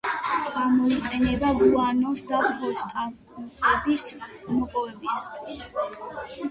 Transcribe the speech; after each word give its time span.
გამოიყენება 0.53 1.51
გუანოს 1.59 2.23
და 2.31 2.41
ფოსფატების 2.63 4.09
მოპოვებისათვის. 4.25 5.63